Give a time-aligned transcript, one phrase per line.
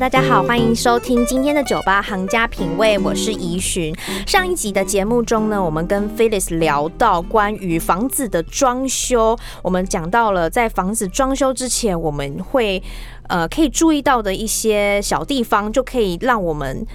[0.00, 3.94] 大家好，欢迎收听今天的酒吧行家品味，我是怡寻。
[4.26, 12.82] 上一集的节目中呢，我们跟 Phyllis 聊到关于房子的装修，我们讲到了在房子装修之前，我们会
[13.28, 16.86] 呃可以注意到的一些小地方，就可以让我们。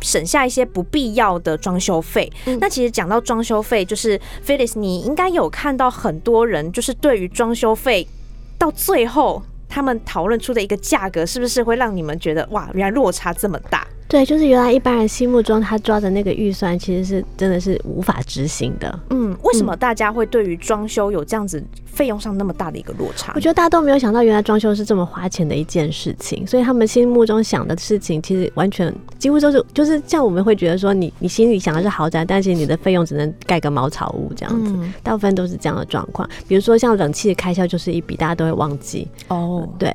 [0.00, 2.28] 省下一些不必要的装修费。
[2.60, 8.08] 那其实讲到装修费，就是 Phyllis，你应该有看到很多人就是对于装修费
[8.58, 9.40] 到最后
[9.72, 13.86] 他们讨论出的一个价格，是不是会让你们觉得哇，原来落差这么大？
[14.12, 19.00] 对，就是原来一般人心目中他抓的那个预算，其实是真的是无法执行的。
[19.08, 23.32] 嗯，为什么大家会对于装修有这样子费用上那么大的一个落差？
[23.34, 36.28] 我觉得大家都没有想到，原来装修是这么花钱的一件事情，所以他们心目中想的事情，其实完全几乎都是就是像我们会觉得说你，你心里想的是豪宅，但是你的费用只能盖个茅草屋这样子，嗯大部分都是这样的状况。
[36.46, 39.08] 比如说像冷气的开销就是一笔，大家都会忘记。
[39.28, 39.90] 哦，对，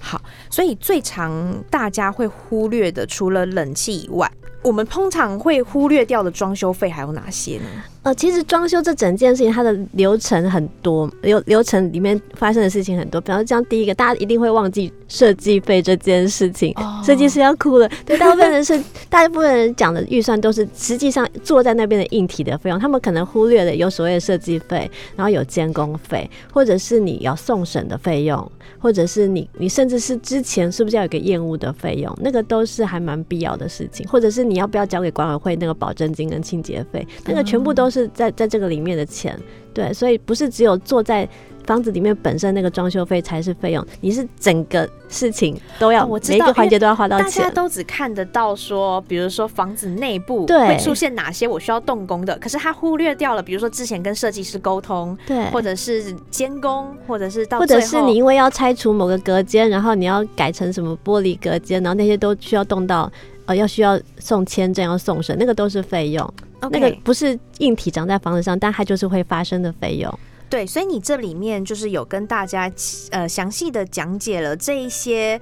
[0.00, 4.30] 好，所以最常大家会忽略的，除了冷气以外，
[4.62, 7.66] 我们通常会忽略掉的装修费还有哪些呢？
[8.02, 13.20] 呃，其实装修这整件事情，它的流程很多，流流程里面发生的事情很多。
[13.20, 17.90] 比方说，像第一个，大家一定会忘记设计费这件事情，哦设计师要哭了。
[18.06, 39.36] 对，大部分人是， 大部分人讲的预算都是实际上坐在那边的硬体的费用，他们可能忽略了有所谓的设计费，然后有监工费，或者是你要送审的费用，或者是你你甚至是之前是不是要有个验屋的费用，那个都是还蛮必要的事情，或者是你要不要交给管委会那个保证金跟清洁费，那个全部都是在在这个里面的钱。
[39.74, 41.28] 对，所以不是只有坐在
[41.64, 47.54] 房子里面本身那个装修费才是费用，你是整个事情都要、哦我知道每一个环节都要花到钱大家。
[47.54, 63.12] 都只看得到说，比如说房子内部会出现哪些我需要动工的，可是他忽略掉了，比如说之前跟设计师沟通，对，或者是监工，或者是到或者是你因为要拆除某个隔间，然后你要改成什么玻璃隔间，然后那些都需要动到
[63.48, 66.34] 呃要需要送签证要送审，那个都是费用。
[66.70, 70.18] 那个不是硬体长在房子上，但它就是会发生的费用。
[70.50, 72.70] 对，所以你这里面就是有跟大家
[73.10, 75.40] 呃详细的讲解了这一些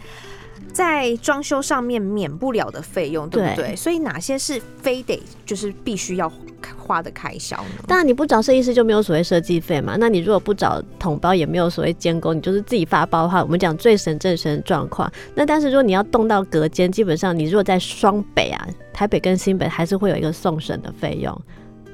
[0.73, 3.77] 在装修上面免不了的费用，对不对对？
[3.77, 6.31] 所以哪些是非得就是必须要
[6.77, 7.85] 花的开销呢？
[7.87, 9.97] 当然，你不找设计师就没有所谓设计费嘛。
[9.99, 15.11] 那你如果不找统包，也没有所谓监工，你就是自己发包的话，我们讲最省最省的状况。
[15.35, 21.43] 那但是如果你要动到隔间，基本上你如果在双北啊，台北跟新北还是会有一个送审的费用。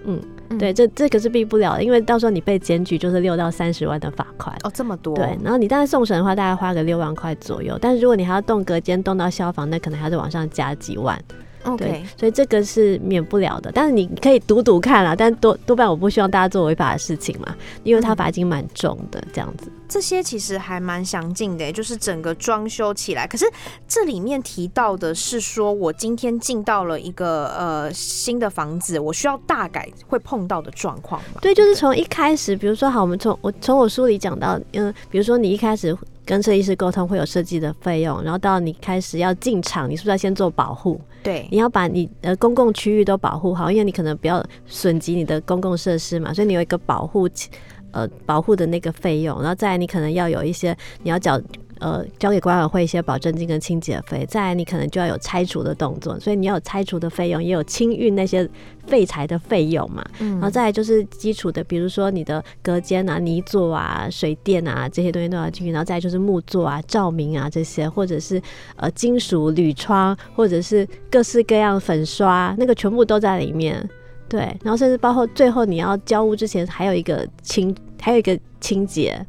[0.04, 0.20] 嗯，
[0.50, 4.56] 嗯对，这这个是避不了的，因为到时候你被检举就是六到三十万的罚款。
[4.64, 7.78] 哦，这么多，对，然后你当然送审的话，大概花个六万块左右。
[7.80, 11.18] 但是如果你还要动隔间、动到消防，那可能还是往上加几万。
[11.64, 13.70] ，OK，对，所以这个是免不了的。
[13.72, 19.70] 但是你可以赌赌看啦，但多多半我不希望大家做违法的事情嘛，因为他罚金蛮重的，这样子。
[19.88, 23.26] 这些其实还蛮详尽的，就是整个装修起来。
[23.26, 23.44] 可是
[23.86, 31.40] 这里面提到的是说，我今天进到了一个呃新的房子，我需要大概会碰到的状况嘛？
[31.42, 35.94] 对，就是从一开始，比如说好，我们从我从我书里讲到，嗯，比如说你一开始
[36.25, 41.00] 跟设计师沟通会有设计的费用，然后到你开始要进场，你是不是要先做保护？
[41.22, 47.28] 对，你要把你呃公共区域都保护好，因为你可能不要损及你的公共设施嘛，所以你有一个保护
[47.91, 51.41] 呃保护的那个费用，然后再来你可能要有一些你要缴。
[51.82, 58.48] 呃，交给管委会一些保证金跟清洁费，再来你可能就要有拆除的动作，所以你要有拆除的费用，也有清运那些
[58.87, 60.04] 废材的费用嘛。
[60.21, 68.41] 嗯然后再来就是基础的，比如说你的隔间啊、泥座啊、水电啊这些东西都要进去，然后再来就是木座啊、照明啊这些，或者是
[68.76, 73.89] 呃金属铝窗，或者是各式各样粉刷，那个全部都在里面。
[74.28, 79.27] 对，然后甚至包括最后你要交屋之前，还有一个清，还有一个清洁。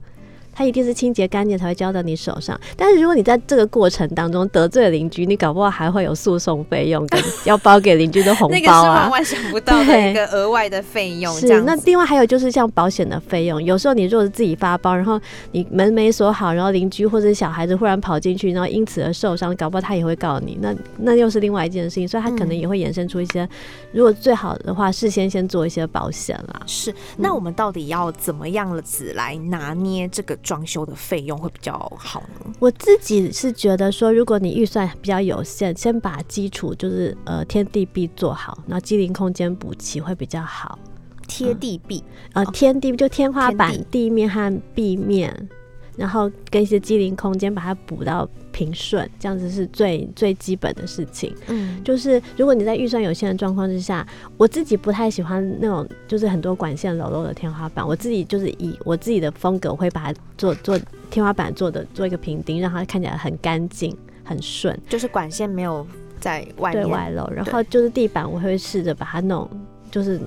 [0.54, 2.60] 它一定是清洁干净才会交到你手上。
[2.78, 9.44] 但是如果你在这个过程当中得罪了邻居，你搞不好还会有诉讼费用跟要包给邻居的红包啊那个是万。
[9.44, 15.20] 万 想不到的对一个额外的费用，是，那另外还有就是像保险的费用，有时候你如果是自己发包，然后
[15.52, 23.48] 你门没锁好，然后邻居或者是小孩子忽然跑进去，然后因此而受伤，搞不好他也会告你，那那又是另外一件事情，所以他可能嗯也会衍生出一些，
[23.92, 26.62] 如果最好的话，事先先做一些保险啦。
[26.66, 26.94] 是。
[27.18, 32.54] 那我们到底要怎么样子来拿捏这个装修的费用会比较好呢？
[32.60, 40.78] 我自己是觉得说，如果你预算比较有限，先把基础就是呃天地壁做好，然后机灵空间补齐会比较好。
[41.26, 42.04] 贴地壁，
[42.34, 45.50] 呃，天地就天花板地、地面和壁面，
[45.96, 51.36] 然后跟一些机灵空间把它补到平顺，这样子是最最基本的事情。
[51.48, 54.06] 嗯，就是如果你在预算有限的状况之下，
[54.38, 57.88] 我自己不太喜欢那种就是很多管线裸露的天花板。
[57.88, 60.80] 我自己就是以我自己的风格，我会把它做做
[61.10, 65.86] 天花板做的做一个平钉，让它看起来很干净、很顺，就是管线没有
[66.20, 67.28] 在外，对外露。
[67.32, 69.50] 然后就是地板，我会试着把它弄，
[69.92, 70.20] 就是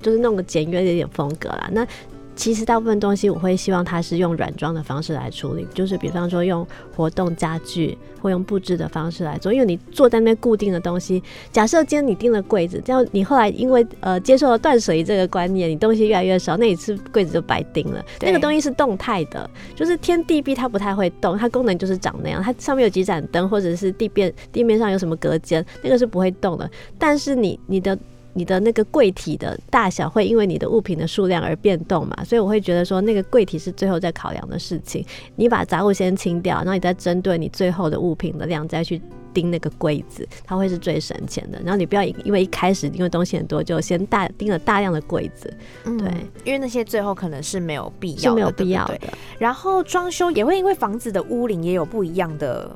[0.00, 1.68] 就是弄个简约的一点风格啦。
[1.72, 1.86] 那
[2.36, 18.04] 其实大部分东西我会希望它是用软装的方式来处理，就是比方说用活动家具或用布置的方式来做，因为你坐在那边固定的东西，假设今天你订了柜子，这样你后来因为呃接受了断舍离这个观念，你东西越来越少，那一次柜子就白订了。
[18.20, 26.70] 那个东西是动态的，就是天地壁它不太会动，它功能就是长那样，它上面有几盏灯或者是地面地面上有什么隔间，那个是不会动的。
[26.98, 27.98] 但是你你的
[28.36, 35.02] 你的那个柜体的大小会因为你的物品的数量而变动嘛，所以我会觉得说那个柜体是最后在考量的事情。
[35.36, 39.00] 你把杂物先清掉，然后你再针对你最后的物品的量再去
[39.32, 41.58] 盯那个柜子，它会是最省钱的。
[41.60, 45.50] 然后你不要因为一开始因为东西很多就先大盯了大量的柜子，
[45.84, 46.10] 嗯对，
[46.44, 49.18] 因为那些最后可能是没有必要的，是没有必要的对不对。
[49.38, 52.70] 然后装修也会因为房子的屋龄也有不一样的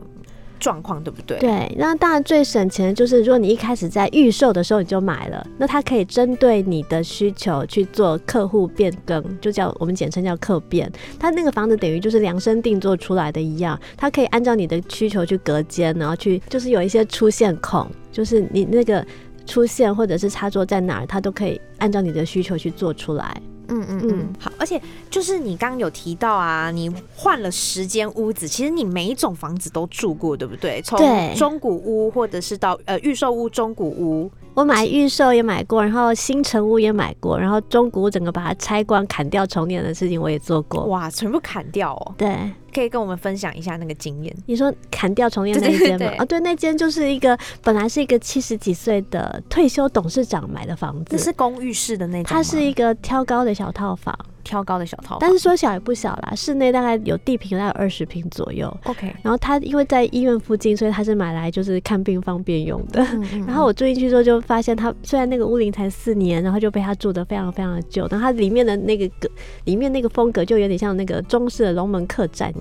[0.61, 1.39] 状况，对不对？
[1.39, 10.91] 对，那当然最省钱的就是，如果你一开始在预售的时候你就买了，那它可以针对你的需求去做客户变更，就叫我们简称叫客变。
[11.19, 19.05] 它那个房子等于就是量身定做出来的一样，它可以按照你的需求去隔间，然后去就是有一些出线孔，就是你那个
[19.47, 23.43] 出线或者是插座在哪儿，它都可以按照你的需求去做出来。
[23.71, 30.83] 嗯嗯嗯嗯，好，而且就是你刚刚有提到啊，你换了十间屋子，其实你每一种房子都住过，对不对？
[30.83, 30.99] 从
[31.37, 40.85] 中古屋或者是到呃预售屋、中古屋，我买预售也买过，然后新城屋也买过，然后中古屋整个把它拆光、砍掉重点的事情我也做过。
[40.87, 42.15] 哇，全部砍掉哦！
[42.19, 42.29] 对，
[42.73, 44.35] 可以跟我们分享一下那个经验。
[44.47, 45.99] 你说砍掉重练那间吗？
[45.99, 58.75] 对啊，对，那间就是一个本来是一个七十几岁的退休董事长买的房子，这是公寓式的那种，它是一个挑高的小套房，挑高的小套房，但是说小也不小啦，室内大概有地坪大概二十平左右。
[58.85, 63.03] OK，然后他因为在医院附近，所以他是买来就是看病方便用的。
[63.03, 69.29] 嗯嗯然后我住进去之后就发现，他虽然那个屋龄才四年，然后就被他住的非常非常的久，然后它里面的那个格，
[69.65, 72.53] 里面那个风格就有点像那个中式的龙门客栈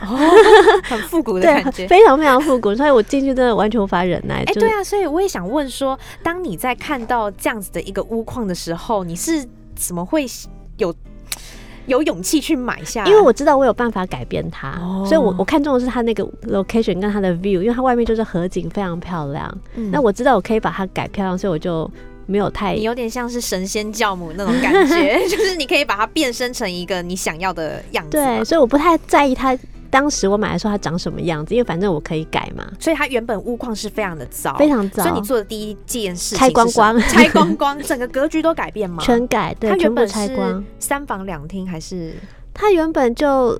[0.00, 0.16] 哦，
[0.84, 1.86] 很复古的对感，觉。
[1.86, 4.36] 非常非常复古，所以我进去真的完全无法忍耐。
[4.36, 10.26] 哎、就是对啊，所以我也想问说，当你在看到这样子的一个屋况的时候，你是怎么会
[10.76, 10.94] 有
[11.86, 13.06] 有勇气去买下？
[13.06, 19.58] 因为我知道我有办法改变它，哦所以我我看中的是它那个 location 跟它的 view，因为它外面就是河景，非常漂亮。
[19.76, 21.90] 嗯那我知道我可以把它改漂亮，所以我就
[22.26, 28.36] 没有太你有点像是神仙教母那种感觉， 就是你可以把它变身成一个你想要的样子嘛。
[28.38, 29.56] 对，所以我不太在意它
[29.88, 39.02] 当时我买的时候它长什么样子，因为反正我可以改嘛，所以它原本屋况是非常的糟，非常糟所以你做的第一件事情拆光光拆光光，整个格局都改变吗？
[39.06, 40.62] 全改，对它，原本是拆光。
[40.78, 42.14] 三房两厅还是？
[42.52, 43.58] 它原本就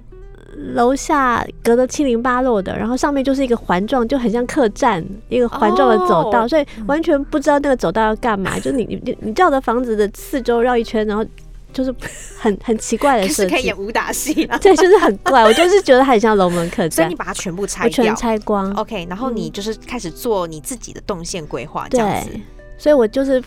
[0.74, 8.56] 楼下隔得七零八落的，然后上面就是一个环状，就很像客栈一个环状的走道，哦所以完全不知道那个走道要干嘛。
[8.60, 11.24] 就是你你你你照着房子的四周绕一圈，然后
[11.72, 11.94] 就是
[12.38, 13.76] 很很奇怪的 设计是可以演。
[13.78, 18.72] 武打戏了， 对，就是很怪，我就是觉得它很像龙门客栈所以你，把它全部拆我掉全拆光。
[18.74, 22.40] OK，然后你嗯就是开始做你自己的动线规划，这样子对，
[22.78, 23.42] 所以我就是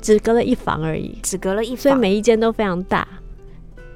[0.00, 3.06] 只隔了一房而已，只隔了一所以，每一间都非常大。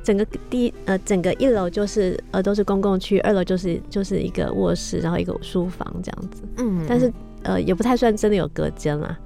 [0.06, 6.42] 整个第一呃，整个一楼就是呃都是公共区，二楼就是就是一个卧室，然后一个书房这样子。
[6.58, 9.18] 嗯但是呃也不太算真的有隔间啦，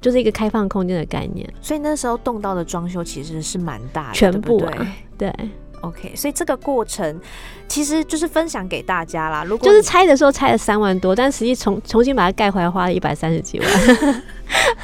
[0.00, 4.72] 就是一个开放空间的概念，所以那时候动到的装修其实是蛮大的，全部啊
[5.18, 5.50] 对，对
[5.80, 7.20] ，OK，所以这个过程
[7.66, 9.42] 其实就是分享给大家啦。
[9.42, 13.68] 如果就是拆的时候拆了三万多，但实际重重新把它盖回来花了一百三十几万，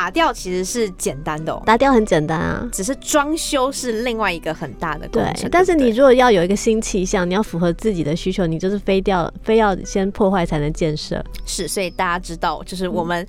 [0.00, 2.66] 打掉其实是简单的哦，打掉很简单啊。
[2.72, 11.22] 只是装修是另外一个很大的工对程。，但是你如果要有一个新气象，你要符合自己的需求，你就是非掉非要先破坏才能建设。
[11.44, 13.26] 是，所以大家知道，就是嗯我们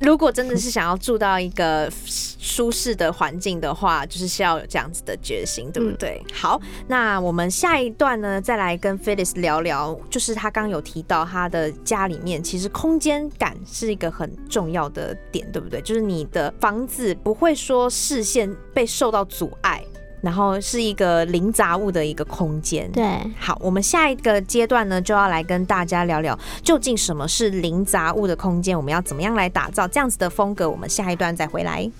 [0.00, 1.90] 如果真的是想要住到一个
[2.38, 6.22] 舒适的环境的话，就是需要有这样子的决心，对不嗯对？
[6.32, 15.80] 好，那我们下一段呢，再来跟 Felix 聊聊，就是他刚刚有提到他的家里面其实空间感是一个很重要的点，对不对？
[15.82, 19.82] 就是你的房子不会说视线被受到阻碍。
[20.20, 22.90] 然后是一个零杂物的一个空间。
[22.92, 23.04] 对，
[23.38, 30.68] 好，我们下一个阶段呢，就要来跟大家聊聊，究竟什么是零杂物的空间，我们要怎么样来打造这样子的风格。
[30.68, 31.90] 我们下一段再回来。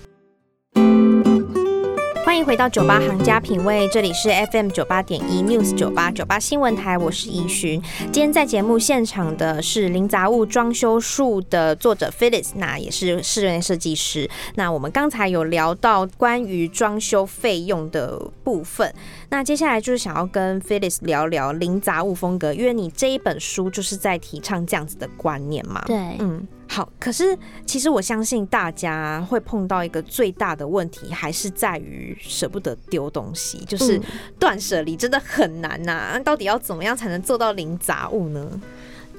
[2.38, 7.83] 欢迎回到酒吧行家品味，这里是 FM 九八点一 News 九八九八新闻台，我是怡寻。
[8.12, 14.30] 今天在节目现场的是零杂物装修术的作者 Phyllis，那也是室内设计师。
[14.54, 18.95] 那我们刚才有聊到关于装修费用的部分，
[19.30, 25.83] 那接下来就是想要跟 Phyllis 聊聊零杂物风格，因为你这一本书就是在提倡这样子的观念嘛。
[25.88, 26.47] 对，嗯。
[26.70, 34.00] 好，可是其实我相信大家会碰到一个最大的问题，还是在于舍不得丢东西，就是
[34.38, 36.20] 断舍离真的很难呐。
[36.22, 38.60] 到底要怎么样才能做到零杂物呢？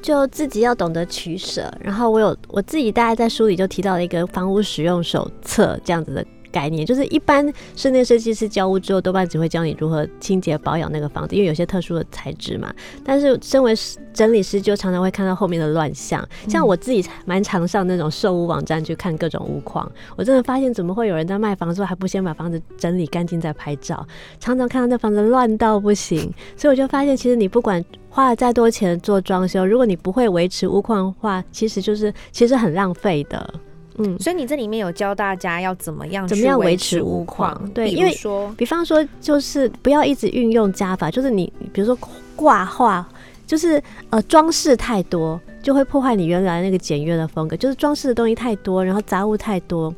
[0.01, 1.69] 就自己要懂得取舍。
[1.81, 6.25] 然后我有我自己大概在书里就提到了一个房屋使用手册这样子的。
[6.51, 12.73] 概念就是一般室内设计师交屋之后，多半只会教你如何清洁保养那个房子，因为有些特殊的材质嘛。
[13.03, 13.73] 但是身为
[14.13, 16.27] 整理师，就常常会看到后面的乱象。
[16.47, 24.05] 像我自己蛮常上那种售屋网站去看各种屋况，我真的发现怎么会有人在卖房子还不先把房子整理干净再拍照？
[24.39, 33.53] 常常看到那房子乱到不行，所以我就发现，其实你不管花了再多钱做装修，如果你不会维持屋况的话，其实就是其实很浪费的。
[33.99, 37.69] 嗯，所以你这里面有教大家要怎么样怎么样维持屋况？
[37.73, 41.97] 对，因为说，比方说，就是不要一直运用加法，就是你比如说
[42.35, 43.07] 挂画，
[43.45, 47.57] 就是呃装饰太多，就会破坏你原来那个简约的风格。
[47.57, 49.93] 就是装饰的东西太多，然后杂物太多，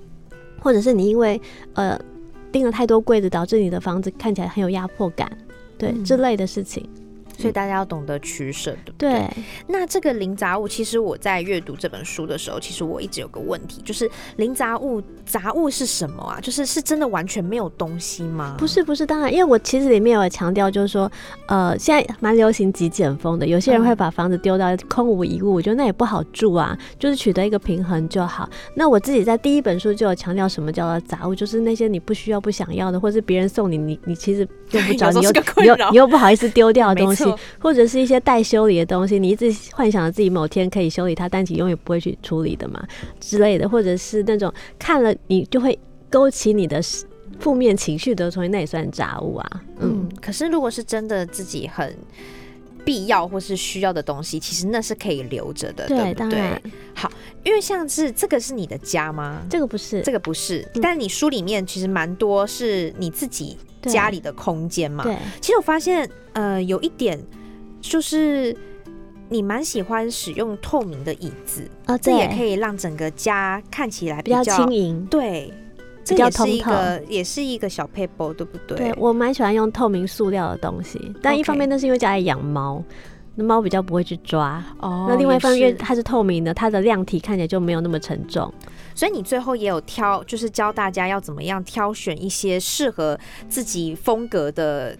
[0.59, 1.39] 或者是你因为
[1.73, 1.99] 呃
[2.51, 5.31] 订了太多柜子，导致你的房子看起来很有压迫感，
[5.77, 6.83] 对之类的事情。
[7.41, 9.27] 所以大家要懂得取舍，对不对？
[9.67, 16.39] 那这个零杂物，其实我在阅读这本书的时候，其实我一直有个问题，就是零杂物，杂物是什么啊？
[16.41, 18.55] 就是是真的完全没有东西吗？
[18.57, 21.11] 不是，不是，当然，因为我其实里面有强调，就是说，
[21.47, 28.49] 呃，现在蛮流行极简风的，有些人会把房子丢到空无一物，我觉得那也不好住啊，就是取得一个平衡就好。
[28.75, 37.30] 那我自己在第一本书就有强调，什么叫做杂物，就是那些你不需要、不想要的，或者是别人送你，你你其实用不着， 你又你又你又不好意思丢掉的东西。
[37.59, 42.85] 或者是一些待修理的东西，你一直幻想着自己某天可以修理它，但你永远不会去处理的嘛
[43.19, 45.77] 之类的，或者是那种看了你就会
[46.09, 46.81] 勾起你的
[47.39, 49.63] 负面情绪的东西，那也算杂物啊。
[49.79, 51.95] 嗯，可是如果是真的自己很
[52.85, 56.61] 必要或是需要的东西，其实那是可以留着的，对不对？
[56.93, 57.11] 好，
[57.43, 59.41] 因为像是这个是你的家吗？
[59.49, 65.03] 这个不是，这个不是，但你书里面其实蛮多是你自己家里的空间嘛。
[65.03, 67.19] 对，其实我发现呃有一点。
[67.83, 68.55] 就是
[69.27, 75.03] 你蛮喜欢使用透明的椅子啊，这也可以让整个家看起来比较轻盈。
[75.07, 75.51] 对，
[76.03, 78.77] 这也是一个也是一个小 paper，对不对？
[78.77, 82.83] 对我蛮喜欢用透明塑料的东西，但一方面那是因为家里养猫，
[83.35, 85.05] 那猫比较不会去抓哦。
[85.09, 88.53] 那另外一方面它是透明的，它的量体看起来就没有那么沉重。
[88.93, 94.97] 所以你最后也有挑，就是教大家要怎么样挑选一些适合自己风格的。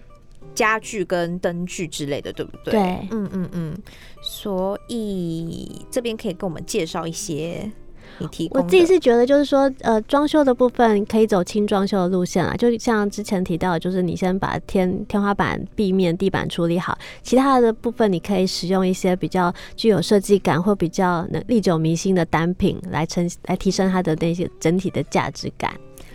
[0.54, 2.72] 家具跟灯具之类的，对不对？
[2.72, 3.74] 对，嗯嗯嗯。
[4.22, 7.72] 所以这边可以跟我们介绍一些
[8.18, 8.60] 你提供。
[8.60, 25.72] 我自己是觉得，就是说，呃，装修的部分可以走轻装修的路线啊，就像之前提到，就是你先把天天花板、壁面、地板处理好，其他的部分你可以使用一些比较具有设计感或比较能历久弥新的单品来呈来提升它的那些整体的价值感。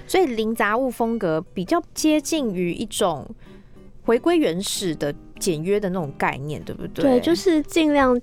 [0.08, 3.26] 所以零杂物风格比较接近于一种。
[4.04, 7.04] 回归原始的简约的那种概念，对不对？
[7.04, 8.18] 对，就是尽量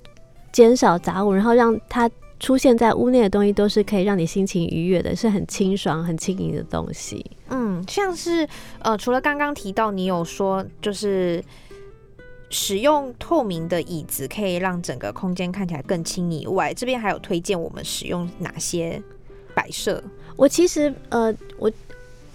[0.50, 2.08] 减少杂物，然后让它
[2.40, 7.24] 出现在屋内的东西都是可以让你心情愉悦的，是很清爽、很轻盈的东西。
[7.48, 8.46] 嗯，像是
[8.80, 11.42] 呃，除了刚刚提到你有说，就是
[12.50, 19.02] 使用透明的椅子可以让整个空间看起来更轻以外，这边还有推荐我们使用哪些
[19.54, 20.02] 摆设？
[20.36, 21.70] 我其实呃，我。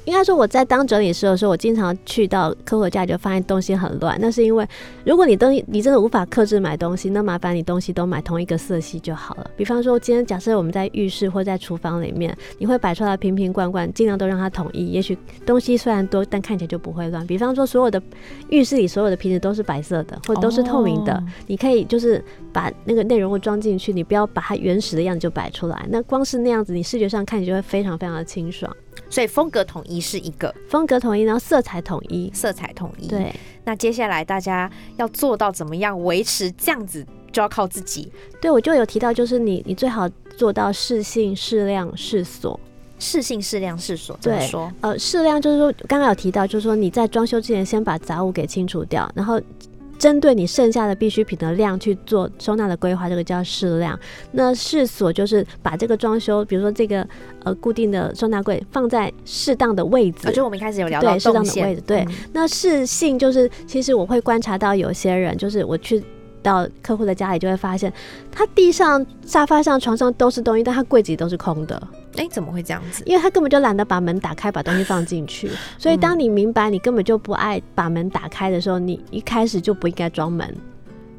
[0.05, 4.17] 应该说我在当整理师的时候，我经常去到客户家就发现东西很乱。
[4.19, 4.67] 那是因为
[5.05, 9.51] 如果你东西你真的无法克制买东西，那麻烦你东西都买同一个色系就好了。
[9.55, 14.87] 比方说，今天假设我们在浴室或在厨房里面，你会摆出来瓶瓶罐罐，尽量都让它统一。
[14.87, 17.25] 也许东西虽然多，但看起来就不会乱。
[17.27, 18.01] 比方说，所有的
[18.49, 25.85] 浴室里所有的瓶子都是白色的，或都是透明的，你可以就是把那个内容物装进去，你不要把它原始的样子就摆出来。
[25.89, 28.75] 那光是那样子，你视觉上看起来就会非常非常的清爽。
[29.09, 33.07] 所以风格统一是一个风格统一，然后色彩统一，色彩统一。
[33.07, 33.33] 对，
[33.65, 38.11] 那接下来大家要做到怎么样维持这样子，就要靠自己。
[38.39, 42.59] 对，我就有提到，就是你你最好做到适性、适量、适所。
[43.01, 44.69] 适性适量适所对说？
[44.81, 49.39] 呃，适量就是说，刚刚有提到，就是说你在装修之前先把杂物给清除掉，然后
[49.99, 53.99] 针对你剩下的必需品的量去做收纳的规划，这个叫适量。
[54.31, 57.05] 那适所就是把这个装修，比如说这个
[57.43, 60.19] 呃固定的收纳柜放在适当的位置。
[60.23, 61.99] 呃，，就我们一开始有聊到对适当的位置，对。
[62.07, 62.13] 嗯。
[62.31, 66.01] 那适性就是，其实我会观察到有些人，就是我去
[66.41, 67.91] 到客户的家里，就会发现
[68.31, 71.87] 他地上、沙发上、床上都是东西，但他柜子里都是空的，
[72.17, 73.03] 哎，怎么会这样子？
[73.05, 75.49] 因为他根本就懒得把门打开，把东西放进去。
[75.77, 80.55] 所以当你明白你根本就不爱把门打开的时候，你一开始就不应该装门。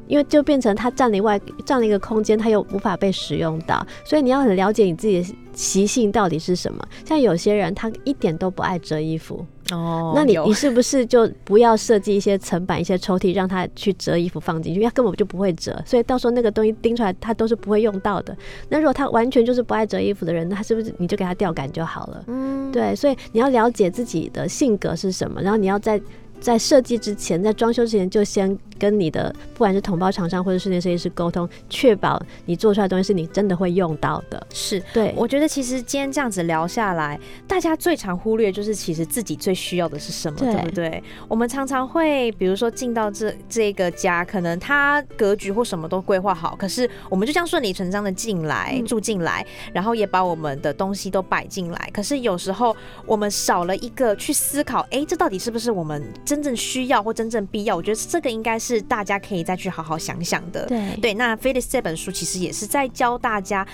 [0.07, 6.85] 因为就变成他占了外占了一个空间，他又无法被使用到，所以你要很了解你自己的习性到底是什么。
[7.05, 14.79] 像有些人他一点都不爱折衣服，哦那你你是不是就不要设计一些层板、一些抽屉，让他去折衣服放进去？
[14.79, 18.35] 因为他根本就不会折，所以到时候那个东西钉出来，他都是不会用到的。
[18.69, 22.23] 那如果他完全就是不爱折衣服的人，那他是不是你就给他吊杆就好了？
[22.27, 26.01] 嗯，对，所以你要了解自己的性格是什么，然后你要在
[26.41, 34.47] 在设计之前，在装修之前，就先跟你的不管是同胞厂商或者室内设计师沟通，确保你做出来的东西是你真的会用到的。
[34.51, 34.81] 是。
[34.91, 41.03] 对，我觉得其实今天这样子聊下来，大家最常忽略就是其实自己最需要的是什么，对对不对？
[41.27, 57.75] 我们常常会比如说进到这这个家，可能它格局或什么都规划好，可是我们就这样顺理成章的进来、嗯住进来，然后也把我们的东西都摆进来，可是有时候我们少了一个去思考，哎，这到底是不是我们真正需要或真正必要？
[57.75, 60.65] 我觉得这个应该是大家可以再去好好想想的。
[60.65, 63.67] 对对，那 Felix 这本书其实也是在教大家，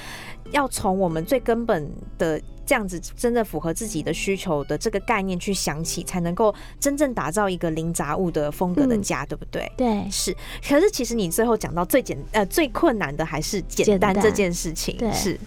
[0.50, 1.88] 要从我们最根本
[2.18, 9.72] 的这样子，真正符合自己的需求的这个概念去想起，才能够真正打造一个零杂物的风格的嗯家，对不对？
[9.78, 10.36] 对是，
[10.68, 15.40] 可是其实你最后讲到最简呃最困难的还是简简单单这件事情，对是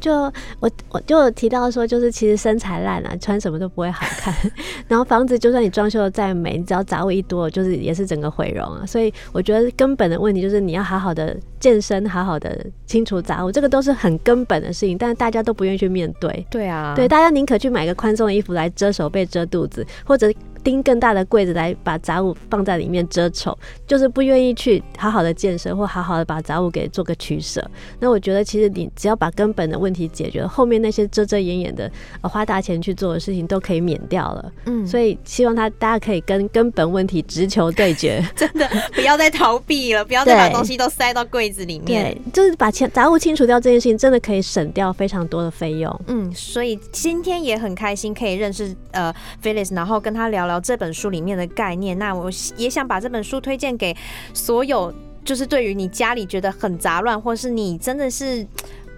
[0.00, 0.12] 就
[0.58, 4.34] 我我就有提到说，就是其实身材烂啊，穿什么都不会好看。
[4.88, 8.84] 然后房子就算你装修的再美，你只要杂物一多，就是也是整个毁容啊。
[8.86, 16.46] 所以我觉得根本的问题就是你要好好的健身，好好的清除杂物，这个都是很根本的事情，但是大家都不愿意去面对。
[16.50, 27.64] 对啊，对，大家宁可去买个宽松的衣服来遮手背、遮肚子，或者钉更大的柜子来把杂物放在里面遮丑，就是不愿意去好好的健身或好好的把杂物给做个取舍。
[27.98, 34.52] 那我觉得其实你只要把根本的问题解决了，后面那些遮遮掩掩的、呃、花大钱去做的事情都可以免掉了。
[34.66, 38.24] 嗯，所以希望他大家可以跟根本问题直球对决。
[38.36, 42.14] 真的不要再逃避了，不要再把东西都塞到柜子里面。
[42.14, 46.00] 对，就是把钱杂物清除掉这件事情，真的可以省掉非常多的费用。
[46.06, 51.98] 嗯，所以今天也很开心可以认识呃 Phyllis，然后跟他聊聊这本书里面的概念。
[51.98, 53.96] 那我也想把这本书推荐给
[54.34, 54.92] 所有，
[55.24, 58.46] 就是对于你家里觉得很杂乱，或是你真的是。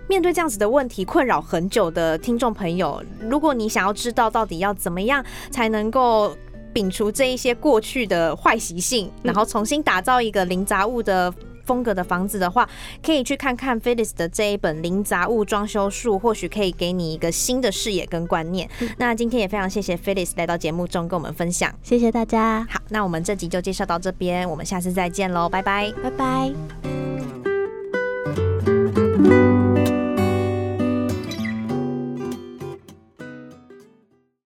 [0.08, 6.36] 面对这样子的问题困扰很久的听众朋友，如果你想要知道到底要怎么样才能够
[6.74, 11.32] 摒除这一些过去的坏习性，然后重新打造一个零杂物的
[11.64, 12.68] 风格的房子的话，
[13.02, 18.68] 可以去看看 Felix 的这一本《零杂物装修术》，或许可以给你一个新的视野跟观念。
[18.98, 21.72] 那今天也非常谢谢 Felix 来到节目中跟我们分享。
[21.82, 25.92] 谢谢大家，好，那我们这集就介绍到这边，我们下次再见喽，拜拜。
[26.02, 26.52] 拜拜。